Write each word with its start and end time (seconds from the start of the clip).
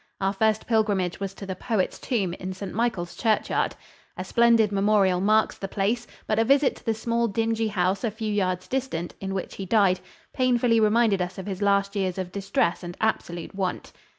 Our 0.19 0.33
first 0.33 0.65
pilgrimage 0.65 1.19
was 1.19 1.35
to 1.35 1.45
the 1.45 1.55
poet's 1.55 1.99
tomb, 1.99 2.33
in 2.33 2.53
St. 2.53 2.73
Michael's 2.73 3.15
churchyard. 3.15 3.75
A 4.17 4.23
splendid 4.23 4.71
memorial 4.71 5.21
marks 5.21 5.59
the 5.59 5.67
place, 5.67 6.07
but 6.25 6.39
a 6.39 6.43
visit 6.43 6.75
to 6.77 6.85
the 6.87 6.95
small 6.95 7.27
dingy 7.27 7.67
house 7.67 8.03
a 8.03 8.09
few 8.09 8.33
yards 8.33 8.67
distant, 8.67 9.13
in 9.21 9.35
which 9.35 9.57
he 9.57 9.65
died, 9.67 9.99
painfully 10.33 10.79
reminded 10.79 11.21
us 11.21 11.37
of 11.37 11.45
his 11.45 11.61
last 11.61 11.95
years 11.95 12.17
of 12.17 12.31
distress 12.31 12.81
and 12.81 12.97
absolute 12.99 13.53
want. 13.53 13.91